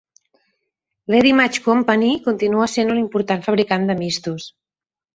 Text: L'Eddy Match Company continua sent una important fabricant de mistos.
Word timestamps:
L'Eddy 1.15 1.33
Match 1.41 1.61
Company 1.67 2.09
continua 2.31 2.69
sent 2.79 2.93
una 2.97 3.05
important 3.05 3.49
fabricant 3.49 3.89
de 3.93 4.01
mistos. 4.05 4.53